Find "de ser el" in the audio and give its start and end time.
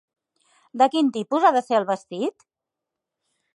1.57-1.87